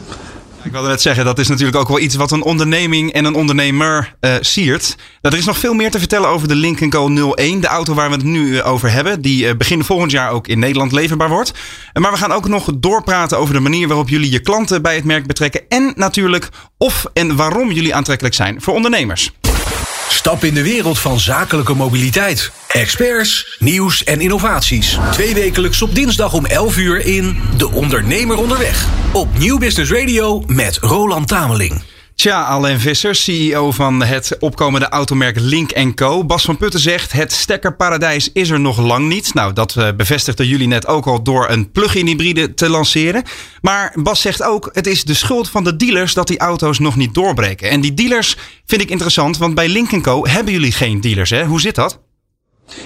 [0.66, 3.35] Ik wilde net zeggen, dat is natuurlijk ook wel iets wat een onderneming en een
[3.35, 4.96] ondernemer uh, siert.
[5.20, 7.94] Nou, er is nog veel meer te vertellen over de Link Co 01, de auto
[7.94, 10.92] waar we het nu eh, over hebben, die uh, begin volgend jaar ook in Nederland
[10.92, 11.52] leverbaar wordt.
[11.92, 15.04] Maar we gaan ook nog doorpraten over de manier waarop jullie je klanten bij het
[15.04, 19.32] merk betrekken en natuurlijk of en waarom jullie aantrekkelijk zijn voor ondernemers.
[20.08, 22.50] Stap in de wereld van zakelijke mobiliteit.
[22.68, 24.98] Experts, nieuws en innovaties.
[25.12, 28.88] Twee wekelijks op dinsdag om 11 uur in De Ondernemer Onderweg.
[29.12, 31.95] Op Nieuw Business Radio met Roland Tameling.
[32.16, 36.24] Tja, Alain Visser, CEO van het opkomende automerk Link Co.
[36.24, 39.35] Bas van Putten zegt: het stekkerparadijs is er nog lang niet.
[39.35, 43.22] Nou, dat eh, bevestigden jullie net ook al door een plug-in hybride te lanceren.
[43.61, 46.96] Maar Bas zegt ook: het is de schuld van de dealers dat die auto's nog
[46.96, 47.70] niet doorbreken.
[47.70, 51.44] En die dealers vind ik interessant, want bij Link Co hebben jullie geen dealers, hè?
[51.44, 52.05] Hoe zit dat?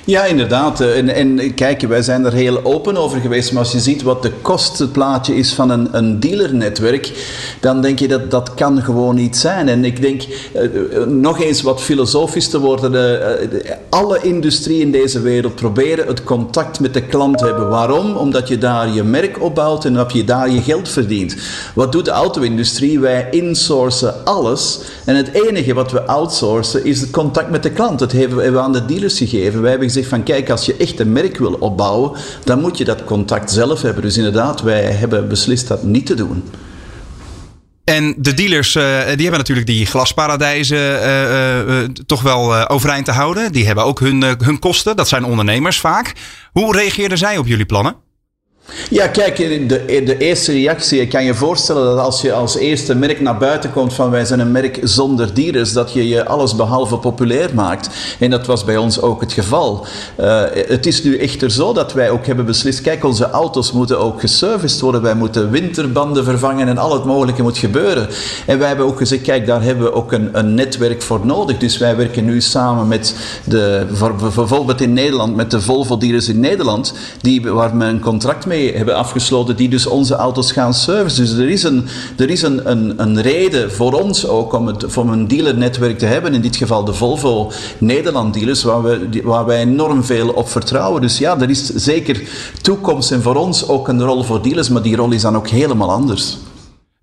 [0.05, 0.81] Ja, inderdaad.
[0.81, 3.53] En, en kijk, wij zijn er heel open over geweest.
[3.53, 7.12] Maar als je ziet wat de kostenplaatje is van een, een dealernetwerk,
[7.61, 9.69] dan denk je dat dat kan gewoon niet zijn.
[9.69, 10.23] En ik denk,
[10.55, 13.21] uh, nog eens wat filosofisch te worden.
[13.88, 17.69] Alle industrie in deze wereld proberen het contact met de klant te hebben.
[17.69, 18.16] Waarom?
[18.16, 21.37] Omdat je daar je merk opbouwt en dat je daar je geld verdient.
[21.75, 23.01] Wat doet de auto-industrie?
[23.01, 24.81] Wij insourcen alles.
[25.05, 27.99] En het enige wat we outsourcen is het contact met de klant.
[27.99, 31.00] Dat hebben we aan de dealers gegeven wij hebben gezegd van kijk, als je echt
[31.00, 32.12] een merk wil opbouwen,
[32.44, 34.02] dan moet je dat contact zelf hebben.
[34.02, 36.42] Dus inderdaad, wij hebben beslist dat niet te doen.
[37.85, 43.12] En de dealers uh, die hebben natuurlijk die glasparadijzen uh, uh, toch wel overeind te
[43.12, 43.52] houden.
[43.52, 44.96] Die hebben ook hun, hun kosten.
[44.96, 46.12] Dat zijn ondernemers vaak.
[46.52, 48.10] Hoe reageerden zij op jullie plannen?
[48.90, 52.94] Ja, kijk, de, de eerste reactie, ik kan je voorstellen dat als je als eerste
[52.94, 56.57] merk naar buiten komt van wij zijn een merk zonder dealers, dat je je alles
[56.57, 57.88] behalve populair maakt.
[58.18, 59.87] En dat was bij ons ook het geval.
[60.20, 63.99] Uh, het is nu echter zo dat wij ook hebben beslist, kijk, onze auto's moeten
[63.99, 68.09] ook geserviced worden, wij moeten winterbanden vervangen en al het mogelijke moet gebeuren.
[68.46, 71.59] En wij hebben ook gezegd, kijk, daar hebben we ook een, een netwerk voor nodig.
[71.59, 73.87] Dus wij werken nu samen met de,
[74.35, 78.77] bijvoorbeeld in Nederland, met de Volvo dealers in Nederland, die, waar we een contract mee
[78.77, 81.25] hebben afgesloten, die dus onze auto's gaan servicen.
[81.25, 81.87] Dus er is een,
[82.17, 86.07] er is een, een, een reden voor ons ook om, het, om een dealernetwerk te
[86.07, 86.35] hebben.
[86.35, 91.01] In dit geval de Volvo Nederland dealers, waar, we, waar wij enorm veel op vertrouwen.
[91.01, 92.23] Dus ja, er is zeker
[92.63, 95.49] toekomst en voor ons ook een rol voor dealers, maar die rol is dan ook
[95.49, 96.39] helemaal anders.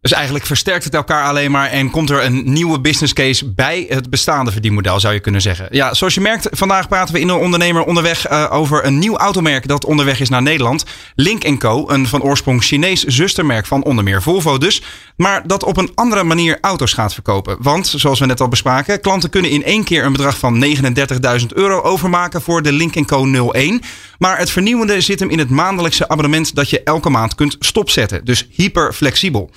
[0.07, 3.85] Dus eigenlijk versterkt het elkaar alleen maar en komt er een nieuwe business case bij
[3.89, 5.67] het bestaande verdienmodel, zou je kunnen zeggen.
[5.71, 9.17] Ja, zoals je merkt, vandaag praten we in een ondernemer onderweg uh, over een nieuw
[9.17, 10.85] automerk dat onderweg is naar Nederland.
[11.15, 14.81] Link Co, een van oorsprong Chinees zustermerk van onder meer Volvo dus,
[15.15, 17.57] maar dat op een andere manier auto's gaat verkopen.
[17.59, 20.65] Want, zoals we net al bespraken, klanten kunnen in één keer een bedrag van
[21.39, 23.81] 39.000 euro overmaken voor de Link Co 01.
[24.17, 28.25] Maar het vernieuwende zit hem in het maandelijkse abonnement dat je elke maand kunt stopzetten.
[28.25, 29.51] Dus hyper flexibel.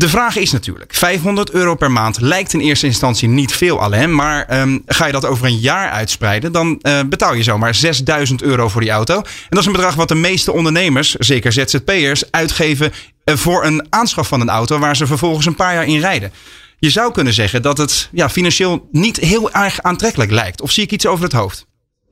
[0.00, 4.14] De vraag is natuurlijk, 500 euro per maand lijkt in eerste instantie niet veel alleen.
[4.14, 8.42] Maar um, ga je dat over een jaar uitspreiden, dan uh, betaal je zomaar 6000
[8.42, 9.16] euro voor die auto.
[9.16, 12.92] En dat is een bedrag wat de meeste ondernemers, zeker ZZP'ers, uitgeven
[13.24, 16.32] uh, voor een aanschaf van een auto waar ze vervolgens een paar jaar in rijden.
[16.78, 20.60] Je zou kunnen zeggen dat het ja, financieel niet heel erg aantrekkelijk lijkt.
[20.60, 21.66] Of zie ik iets over het hoofd?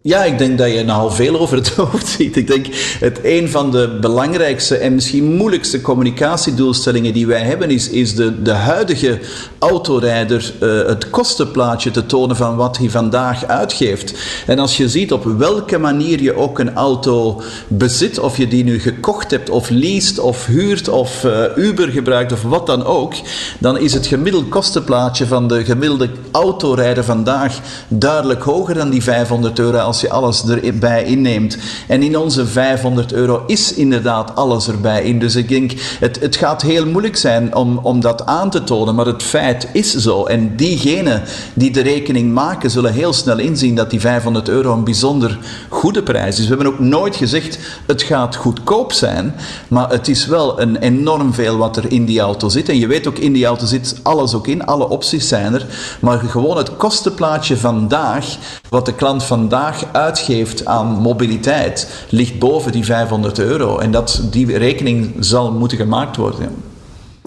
[0.08, 2.36] Ja, ik denk dat je nogal veel over het hoofd ziet.
[2.36, 2.66] Ik denk
[3.00, 8.42] het een van de belangrijkste en misschien moeilijkste communicatiedoelstellingen die wij hebben, is, is de,
[8.42, 9.18] de huidige
[9.58, 14.14] autorijder uh, het kostenplaatje te tonen van wat hij vandaag uitgeeft.
[14.46, 18.64] En als je ziet op welke manier je ook een auto bezit, of je die
[18.64, 23.14] nu gekocht hebt, of leest, of huurt, of uh, Uber gebruikt, of wat dan ook,
[23.58, 29.58] dan is het gemiddeld kostenplaatje van de gemiddelde autorijder vandaag duidelijk hoger dan die 500
[29.58, 31.56] euro als als je alles erbij inneemt.
[31.86, 35.18] En in onze 500 euro is inderdaad alles erbij in.
[35.18, 38.94] Dus ik denk, het, het gaat heel moeilijk zijn om, om dat aan te tonen,
[38.94, 40.24] maar het feit is zo.
[40.24, 41.22] En diegenen
[41.54, 46.02] die de rekening maken, zullen heel snel inzien dat die 500 euro een bijzonder goede
[46.02, 46.48] prijs is.
[46.48, 49.34] We hebben ook nooit gezegd, het gaat goedkoop zijn,
[49.68, 52.68] maar het is wel een enorm veel wat er in die auto zit.
[52.68, 55.66] En je weet ook, in die auto zit alles ook in, alle opties zijn er.
[56.00, 58.36] Maar gewoon het kostenplaatje vandaag,
[58.68, 63.78] wat de klant vandaag uitgeeft aan mobiliteit, ligt boven die 500 euro.
[63.78, 66.67] En dat, die rekening zal moeten gemaakt worden.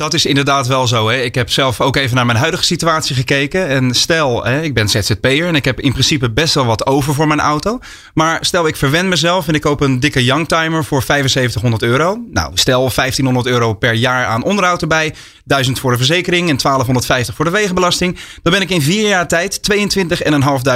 [0.02, 1.10] Dat is inderdaad wel zo.
[1.10, 1.22] Hè.
[1.22, 3.68] Ik heb zelf ook even naar mijn huidige situatie gekeken.
[3.68, 7.14] En stel, hè, ik ben ZZP'er en ik heb in principe best wel wat over
[7.14, 7.80] voor mijn auto.
[8.14, 12.22] Maar stel, ik verwend mezelf en ik koop een dikke Youngtimer voor 7500 euro.
[12.32, 15.14] Nou, stel 1500 euro per jaar aan onderhoud erbij.
[15.46, 18.18] 1000 voor de verzekering en 1250 voor de wegenbelasting.
[18.42, 19.60] Dan ben ik in vier jaar tijd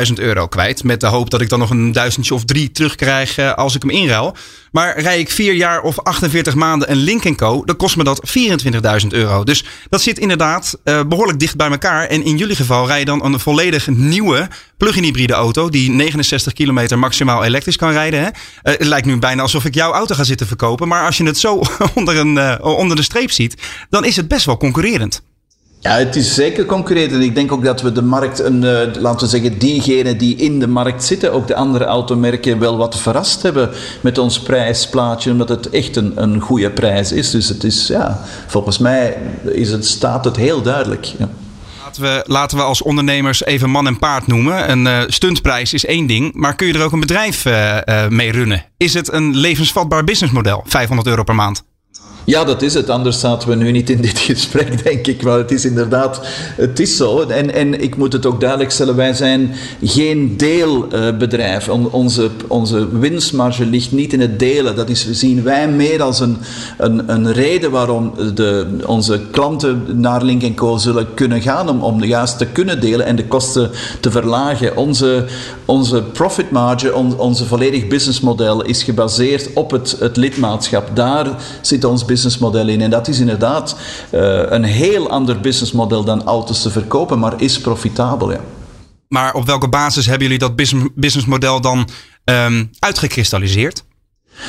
[0.09, 0.83] 22.500 euro kwijt.
[0.83, 3.81] Met de hoop dat ik dan nog een duizendje of drie terugkrijg eh, als ik
[3.81, 4.35] hem inruil.
[4.71, 8.21] Maar rij ik vier jaar of 48 maanden een Link Co, dan kost me dat
[8.37, 9.14] 24.000 euro.
[9.43, 12.07] Dus dat zit inderdaad uh, behoorlijk dicht bij elkaar.
[12.07, 14.47] En in jullie geval rij je dan een volledig nieuwe
[14.77, 18.19] plug-in hybride auto die 69 kilometer maximaal elektrisch kan rijden.
[18.19, 18.25] Hè?
[18.25, 20.87] Uh, het lijkt nu bijna alsof ik jouw auto ga zitten verkopen.
[20.87, 21.61] Maar als je het zo
[21.95, 23.55] onder, een, uh, onder de streep ziet,
[23.89, 25.23] dan is het best wel concurrerend.
[25.85, 27.13] Ja, het is zeker concurrerend.
[27.13, 30.35] En ik denk ook dat we de markt, een, uh, laten we zeggen, diegenen die
[30.35, 33.69] in de markt zitten, ook de andere automerken wel wat verrast hebben
[34.01, 37.31] met ons prijsplaatje, omdat het echt een, een goede prijs is.
[37.31, 41.05] Dus het is, ja, volgens mij is het, staat het heel duidelijk.
[41.05, 41.29] Ja.
[41.83, 44.71] Laten we, laten we als ondernemers even man en paard noemen.
[44.71, 48.31] Een uh, stuntprijs is één ding, maar kun je er ook een bedrijf uh, mee
[48.31, 48.65] runnen?
[48.77, 51.63] Is het een levensvatbaar businessmodel, 500 euro per maand?
[52.25, 52.89] Ja, dat is het.
[52.89, 55.23] Anders zaten we nu niet in dit gesprek, denk ik.
[55.23, 56.21] Maar het is inderdaad,
[56.55, 57.21] het is zo.
[57.21, 59.51] En, en ik moet het ook duidelijk stellen, wij zijn
[59.83, 61.69] geen deelbedrijf.
[61.69, 64.75] onze, onze winstmarge ligt niet in het delen.
[64.75, 66.37] Dat is, zien wij meer als een,
[66.77, 72.03] een, een reden waarom de, onze klanten naar Link Co zullen kunnen gaan om, om
[72.03, 74.77] juist te kunnen delen en de kosten te verlagen.
[74.77, 75.25] Onze,
[75.65, 80.89] onze profit marge, on, onze volledig businessmodel is gebaseerd op het, het lidmaatschap.
[80.93, 81.27] Daar
[81.61, 82.81] zit ons businessmodel in.
[82.81, 83.75] En dat is inderdaad
[84.11, 88.31] uh, een heel ander businessmodel dan auto's te verkopen, maar is profitabel.
[88.31, 88.39] Ja.
[89.07, 90.55] Maar op welke basis hebben jullie dat
[90.95, 91.87] businessmodel dan
[92.25, 93.83] um, uitgekristalliseerd?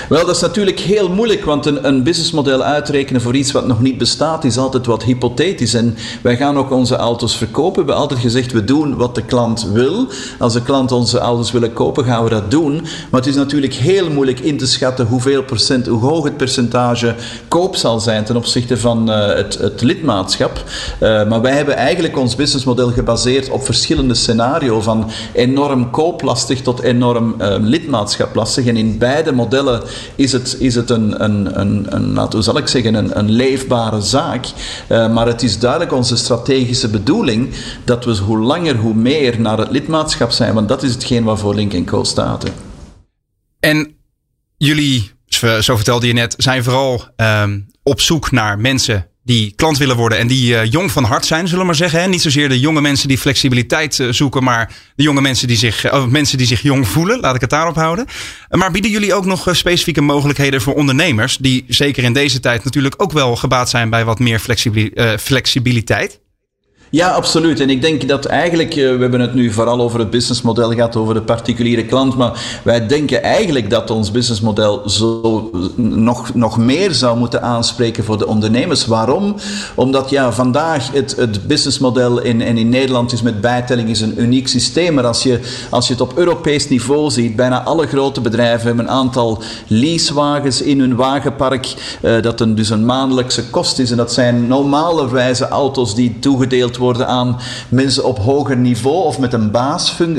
[0.09, 3.81] Wel, dat is natuurlijk heel moeilijk, want een, een businessmodel uitrekenen voor iets wat nog
[3.81, 5.75] niet bestaat is altijd wat hypothetisch.
[5.75, 7.73] En wij gaan ook onze auto's verkopen.
[7.73, 10.07] We hebben altijd gezegd, we doen wat de klant wil.
[10.39, 12.75] Als de klant onze auto's wil kopen, gaan we dat doen.
[13.11, 17.15] Maar het is natuurlijk heel moeilijk in te schatten hoeveel procent, hoe hoog het percentage
[17.49, 20.65] koop zal zijn ten opzichte van uh, het, het, lidmaatschap.
[21.01, 26.81] Uh, maar wij hebben eigenlijk ons businessmodel gebaseerd op verschillende scenario's, van enorm kooplastig tot
[26.81, 28.67] enorm uh, lidmaatschaplastig.
[28.67, 29.76] En in beide modellen
[30.15, 33.31] is het, is het een, een, een, een laten we zal ik zeggen, een, een
[33.31, 34.47] leefbare zaak.
[34.89, 39.59] Uh, maar het is duidelijk onze strategische bedoeling dat we hoe langer hoe meer naar
[39.59, 42.45] het lidmaatschap zijn, want dat is hetgeen waarvoor Link Co staat.
[43.61, 43.97] En
[44.57, 45.11] jullie,
[45.61, 50.19] zo vertelde je net, zijn vooral um, op zoek naar mensen die klant willen worden
[50.19, 52.01] en die uh, jong van hart zijn, zullen we maar zeggen.
[52.01, 52.09] Hè?
[52.09, 55.93] Niet zozeer de jonge mensen die flexibiliteit uh, zoeken, maar de jonge mensen die zich,
[55.93, 57.21] uh, mensen die zich jong voelen.
[57.21, 58.07] Laat ik het daarop houden.
[58.51, 62.95] maar bieden jullie ook nog specifieke mogelijkheden voor ondernemers, die zeker in deze tijd natuurlijk
[63.03, 64.41] ook wel gebaat zijn bij wat meer
[65.19, 66.21] flexibiliteit?
[66.91, 67.61] Ja, absoluut.
[67.61, 71.15] En ik denk dat eigenlijk, we hebben het nu vooral over het businessmodel gehad, over
[71.15, 77.19] de particuliere klant, maar wij denken eigenlijk dat ons businessmodel zo nog, nog meer zou
[77.19, 78.87] moeten aanspreken voor de ondernemers.
[78.87, 79.37] Waarom?
[79.75, 84.21] Omdat ja, vandaag het, het businessmodel in, en in Nederland is met bijtelling is een
[84.21, 88.21] uniek systeem, maar als je, als je het op Europees niveau ziet, bijna alle grote
[88.21, 93.79] bedrijven hebben een aantal leasewagens in hun wagenpark, uh, dat een, dus een maandelijkse kost
[93.79, 93.91] is.
[93.91, 99.19] En dat zijn normale wijze auto's die toegedeeld worden aan mensen op hoger niveau of
[99.19, 99.51] met een,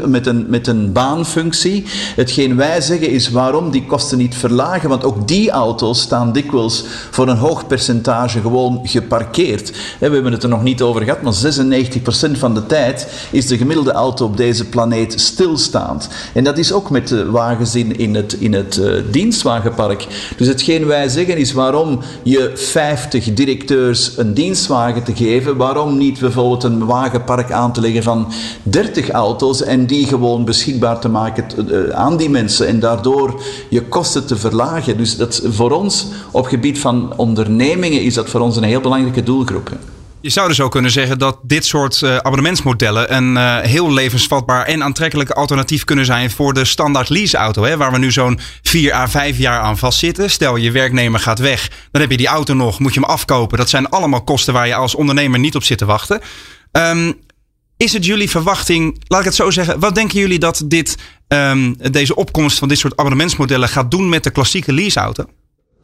[0.06, 1.86] met een, met een baanfunctie.
[2.16, 6.84] Hetgeen wij zeggen is waarom die kosten niet verlagen, want ook die auto's staan dikwijls
[7.12, 9.70] voor een hoog percentage gewoon geparkeerd.
[9.70, 13.58] We hebben het er nog niet over gehad, maar 96% van de tijd is de
[13.58, 16.10] gemiddelde auto op deze planeet stilstaand.
[16.34, 17.98] En dat is ook met de wagens in,
[18.40, 20.08] in het, uh, dienstwagenpark.
[20.38, 26.20] Dus hetgeen wij zeggen is waarom je 50 directeurs een dienstwagen te geven, waarom niet
[26.20, 28.32] bijvoorbeeld een wagenpark aan te leggen van
[28.64, 33.84] 30 auto's en die gewoon beschikbaar te maken eh, aan die mensen en daardoor je
[33.84, 34.98] kosten te verlagen.
[34.98, 39.24] Dus dat voor ons op gebied van ondernemingen is dat voor ons een heel belangrijke
[39.24, 39.72] doelgroep.
[40.22, 44.66] Je zou dus ook kunnen zeggen dat dit soort uh, abonnementsmodellen een uh, heel levensvatbaar
[44.66, 47.64] en aantrekkelijk alternatief kunnen zijn voor de standaard leaseauto.
[47.64, 50.30] Hè, waar we nu zo'n 4 à 5 jaar aan vastzitten.
[50.30, 53.58] Stel je werknemer gaat weg, dan heb je die auto nog, moet je hem afkopen.
[53.58, 56.22] Dat zijn allemaal kosten waar je als ondernemer niet op zit te wachten.
[56.72, 57.20] Um,
[57.78, 61.76] is het jullie verwachting, laat ik het zo zeggen, wat denken jullie dat dit, um,
[61.92, 65.26] deze opkomst van dit soort abonnementsmodellen gaat doen met de klassieke leaseauto?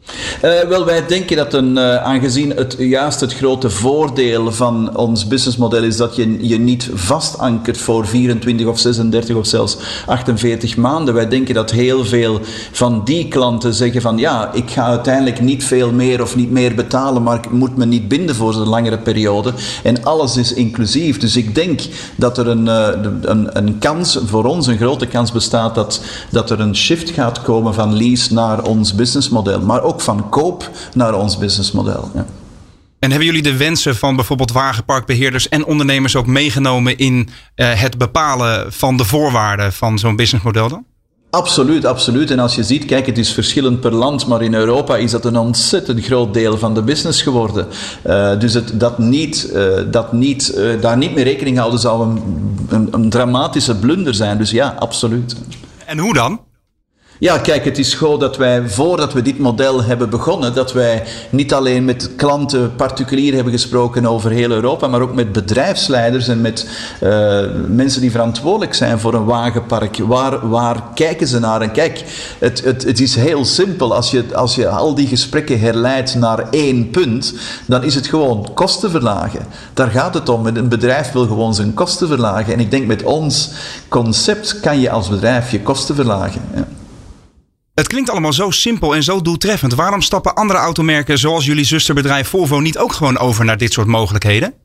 [0.05, 5.27] Uh, wel, wij denken dat een, uh, aangezien het juist het grote voordeel van ons
[5.27, 11.13] businessmodel is dat je je niet vastankert voor 24 of 36 of zelfs 48 maanden.
[11.13, 12.39] Wij denken dat heel veel
[12.71, 16.75] van die klanten zeggen van ja, ik ga uiteindelijk niet veel meer of niet meer
[16.75, 19.53] betalen, maar ik moet me niet binden voor een langere periode.
[19.83, 21.17] En alles is inclusief.
[21.17, 21.81] Dus ik denk
[22.15, 22.87] dat er een, uh,
[23.21, 27.41] een, een kans, voor ons een grote kans bestaat dat, dat er een shift gaat
[27.41, 29.61] komen van lease naar ons businessmodel.
[29.61, 32.11] Maar ook van koop naar ons businessmodel.
[32.13, 32.25] Ja.
[32.99, 37.97] En hebben jullie de wensen van bijvoorbeeld wagenparkbeheerders en ondernemers ook meegenomen in uh, het
[37.97, 40.85] bepalen van de voorwaarden van zo'n businessmodel dan?
[41.29, 42.31] Absoluut, absoluut.
[42.31, 45.25] En als je ziet, kijk, het is verschillend per land, maar in Europa is dat
[45.25, 47.67] een ontzettend groot deel van de business geworden.
[48.07, 52.09] Uh, dus het, dat niet, uh, dat niet, uh, daar niet mee rekening houden zou
[52.09, 52.21] een,
[52.69, 54.37] een, een dramatische blunder zijn.
[54.37, 55.35] Dus ja, absoluut.
[55.85, 56.39] En hoe dan?
[57.19, 61.03] Ja, kijk, het is gewoon dat wij, voordat we dit model hebben begonnen, dat wij
[61.29, 66.41] niet alleen met klanten particulier hebben gesproken over heel Europa, maar ook met bedrijfsleiders en
[66.41, 66.67] met
[67.03, 69.97] uh, mensen die verantwoordelijk zijn voor een wagenpark.
[69.97, 71.61] Waar, waar kijken ze naar?
[71.61, 72.03] En kijk,
[72.39, 73.95] het, het, het is heel simpel.
[73.95, 77.33] Als je, als je al die gesprekken herleidt naar één punt,
[77.65, 79.45] dan is het gewoon kosten verlagen.
[79.73, 80.45] Daar gaat het om.
[80.45, 82.53] Een bedrijf wil gewoon zijn kosten verlagen.
[82.53, 83.49] En ik denk met ons
[83.87, 86.41] concept kan je als bedrijf je kosten verlagen.
[86.55, 86.65] Ja.
[87.73, 89.73] Het klinkt allemaal zo simpel en zo doeltreffend.
[89.73, 93.87] Waarom stappen andere automerken zoals jullie zusterbedrijf Volvo niet ook gewoon over naar dit soort
[93.87, 94.62] mogelijkheden?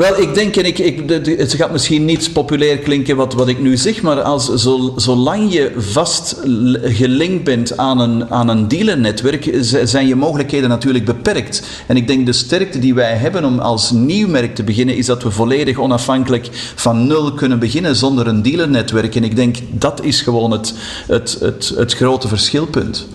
[0.00, 3.58] Wel, ik denk, en ik, ik, het gaat misschien niet populair klinken wat, wat ik
[3.58, 6.36] nu zeg, maar als, zo, zolang je vast
[6.82, 9.50] gelinkt bent aan een, aan een dealernetwerk,
[9.84, 11.62] zijn je mogelijkheden natuurlijk beperkt.
[11.86, 15.06] En ik denk de sterkte die wij hebben om als nieuw merk te beginnen, is
[15.06, 19.14] dat we volledig onafhankelijk van nul kunnen beginnen zonder een dealernetwerk.
[19.14, 20.74] En ik denk dat is gewoon het,
[21.06, 23.08] het, het, het grote verschilpunt.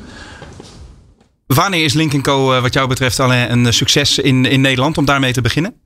[1.46, 2.62] Wanneer is Link Co.
[2.62, 5.85] wat jou betreft al een succes in, in Nederland om daarmee te beginnen?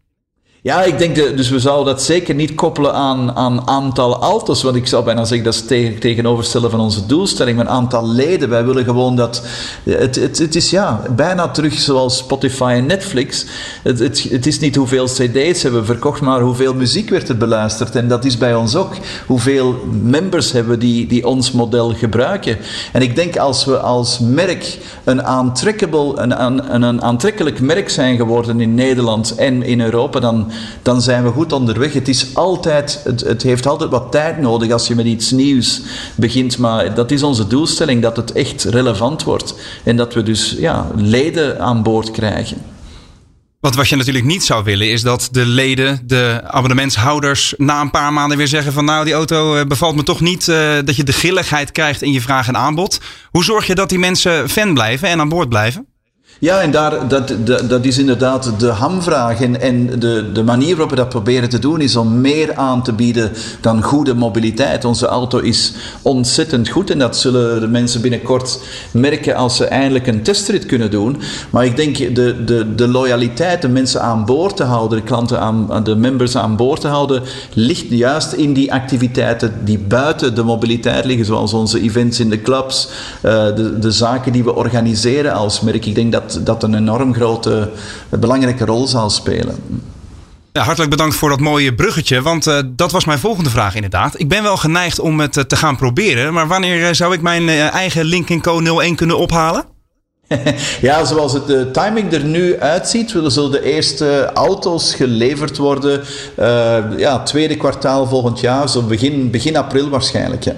[0.61, 4.63] Ja, ik denk, de, dus we zouden dat zeker niet koppelen aan, aan aantal auto's.
[4.63, 7.57] Want ik zou bijna zeggen, dat is tegen, tegenoverstellen van onze doelstelling.
[7.57, 8.49] Maar aantal leden.
[8.49, 9.43] Wij willen gewoon dat...
[9.83, 13.45] Het, het, het is ja, bijna terug zoals Spotify en Netflix.
[13.83, 17.37] Het, het, het is niet hoeveel cd's hebben we verkocht, maar hoeveel muziek werd er
[17.37, 17.95] beluisterd.
[17.95, 18.93] En dat is bij ons ook.
[19.27, 22.57] Hoeveel members hebben we die, die ons model gebruiken.
[22.93, 28.17] En ik denk als we als merk een, aantrekkable, een, een, een aantrekkelijk merk zijn
[28.17, 30.19] geworden in Nederland en in Europa...
[30.19, 30.47] dan
[30.81, 31.93] dan zijn we goed onderweg.
[31.93, 35.81] Het, is altijd, het, het heeft altijd wat tijd nodig als je met iets nieuws
[36.15, 36.57] begint.
[36.57, 39.55] Maar dat is onze doelstelling, dat het echt relevant wordt.
[39.83, 42.57] En dat we dus ja, leden aan boord krijgen.
[43.59, 47.91] Want wat je natuurlijk niet zou willen is dat de leden, de abonnementshouders, na een
[47.91, 50.47] paar maanden weer zeggen van nou die auto eh, bevalt me toch niet.
[50.47, 52.99] Uh, dat je de grilligheid krijgt in je vraag en aanbod.
[53.31, 55.87] Hoe zorg je dat die mensen fan blijven en aan boord blijven?
[56.41, 57.33] Ja, en daar, dat,
[57.69, 59.41] dat, is inderdaad de hamvraag.
[59.41, 62.83] En, en de, de manier waarop we dat proberen te doen is om meer aan
[62.83, 64.85] te bieden dan goede mobiliteit.
[64.85, 68.59] Onze auto is ontzettend goed en dat zullen de mensen binnenkort
[68.91, 71.17] merken als ze eindelijk een testrit kunnen doen.
[71.49, 75.39] Maar ik denk de, de, de loyaliteit, de mensen aan boord te houden, de klanten
[75.39, 77.23] aan, de members aan boord te houden,
[77.53, 82.41] ligt juist in die activiteiten die buiten de mobiliteit liggen, zoals onze events in de
[82.41, 82.89] clubs,
[83.25, 85.85] uh, de, de zaken die we organiseren als merk.
[85.85, 87.69] Ik denk dat dat, een enorm grote,
[88.09, 89.55] belangrijke rol zal spelen.
[90.51, 94.19] Ja, hartelijk bedankt voor dat mooie bruggetje, want uh, dat was mijn volgende vraag inderdaad.
[94.19, 97.21] Ik ben wel geneigd om het uh, te gaan proberen, maar wanneer uh, zou ik
[97.21, 99.65] mijn eigen Link Co 01 kunnen ophalen?
[100.81, 106.03] ja, zoals het de timing er nu uitziet, zullen de eerste auto's geleverd worden.
[106.97, 110.43] ja, tweede kwartaal volgend jaar, zo begin, begin april waarschijnlijk.
[110.43, 110.55] Ja.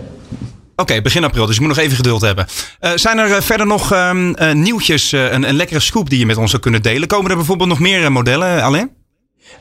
[0.82, 2.48] Oké, begin april, dus je moet nog even geduld hebben.
[2.82, 4.12] Uh, zijn er uh, verder nog uh,
[4.52, 7.08] nieuwtjes, een, een lekkere scoop die je met ons zou kunnen delen?
[7.08, 9.01] Komen er bijvoorbeeld nog meer modellen, alleen?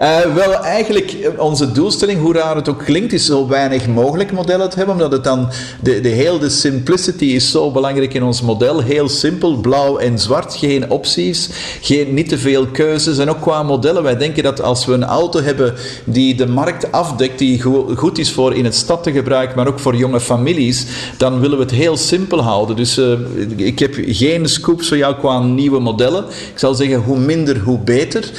[0.03, 4.71] Uh, wel, eigenlijk onze doelstelling, hoe raar het ook klinkt, is zo weinig mogelijk modellen
[4.71, 5.49] te hebben, omdat het dan,
[5.83, 8.81] de, de heel de simplicity is zo belangrijk in ons model.
[8.81, 11.49] Heel simpel, blauw en zwart, geen opties,
[11.81, 13.19] geen, niet te veel keuzes.
[13.19, 16.93] En ook qua modellen, wij denken dat als we een auto hebben die de markt
[16.93, 20.21] afdekt, die go goed is voor in het stad te gebruiken, maar ook voor jonge
[20.21, 20.87] families,
[21.17, 22.77] dan willen we het heel simpel houden.
[22.77, 23.13] Dus uh,
[23.57, 26.25] ik heb geen scoops voor jou qua nieuwe modellen.
[26.25, 28.31] Ik zal zeggen, hoe minder, hoe beter.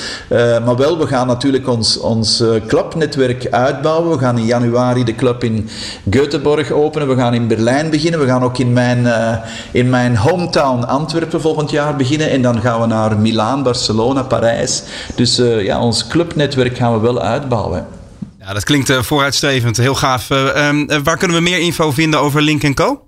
[0.65, 4.11] Maar wel, we gaan natuurlijk natuurlijk ons, ons clubnetwerk uitbouwen.
[4.11, 5.69] We gaan in januari de club in
[6.09, 7.07] Göteborg openen.
[7.07, 8.19] We gaan in Berlijn beginnen.
[8.19, 9.07] We gaan ook in mijn,
[9.71, 12.29] in mijn hometown Antwerpen volgend jaar beginnen.
[12.29, 14.83] En dan gaan we naar Milaan, Barcelona, Parijs.
[15.15, 17.87] Dus ja, ons clubnetwerk gaan we wel uitbouwen.
[18.39, 19.77] Ja, dat klinkt vooruitstrevend.
[19.77, 20.29] Heel gaaf.
[20.29, 23.01] Ehm, waar kunnen we meer info vinden over Link Co?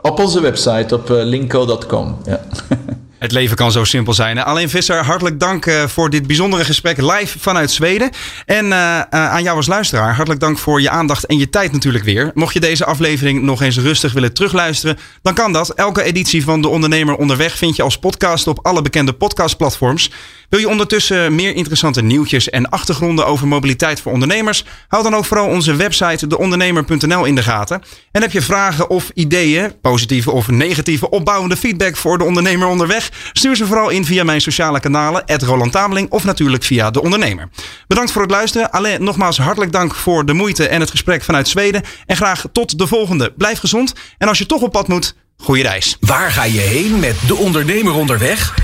[0.00, 2.18] Op onze website, op linko.com.
[2.24, 2.40] Ja.
[3.18, 4.38] Het leven kan zo simpel zijn.
[4.38, 8.10] Alleen Visser, hartelijk dank eh, voor dit bijzondere gesprek live vanuit Zweden.
[8.46, 12.04] En uh, aan jou als luisteraar, hartelijk dank voor je aandacht en je tijd natuurlijk
[12.04, 12.30] weer.
[12.34, 15.70] Mocht je deze aflevering nog eens rustig willen terugluisteren, dan kan dat.
[15.70, 20.10] Elke editie van De Ondernemer Onderweg vind je als podcast op alle bekende podcastplatforms.
[20.48, 24.64] Wil je ondertussen meer interessante nieuwtjes en achtergronden over mobiliteit voor ondernemers?
[24.88, 27.82] Houd dan ook vooral onze website deondernemer.nl in de gaten.
[28.12, 33.07] En heb je vragen of ideeën, positieve of negatieve opbouwende feedback voor de ondernemer onderweg?
[33.32, 37.48] Stuur ze vooral in via mijn sociale kanalen, Roland Tameling of natuurlijk via De Ondernemer.
[37.86, 38.70] Bedankt voor het luisteren.
[38.70, 41.82] Alleen nogmaals hartelijk dank voor de moeite en het gesprek vanuit Zweden.
[42.06, 43.32] En graag tot de volgende.
[43.36, 43.92] Blijf gezond.
[44.18, 45.96] En als je toch op pad moet, goede reis.
[46.00, 48.54] Waar ga je heen met De Ondernemer onderweg?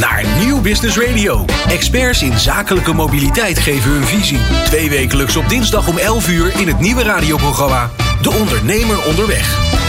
[0.00, 1.44] Naar Nieuw Business Radio.
[1.68, 4.40] Experts in zakelijke mobiliteit geven hun visie.
[4.64, 7.90] Twee wekelijks op dinsdag om 11 uur in het nieuwe radioprogramma
[8.22, 9.87] De Ondernemer onderweg.